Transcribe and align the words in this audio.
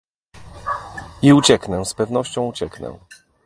"I 1.21 1.33
ucieknę, 1.33 1.85
z 1.85 1.93
pewnością 1.93 2.41
ucieknę." 2.47 2.99